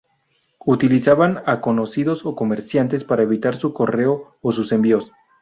Utilizaban 0.65 1.43
a 1.45 1.61
conocidos 1.61 2.25
o 2.25 2.35
comerciantes 2.35 3.03
para 3.03 3.21
enviar 3.21 3.55
su 3.55 3.71
correo 3.71 4.35
o 4.41 4.51
sus 4.51 4.71
envíos. 4.71 5.11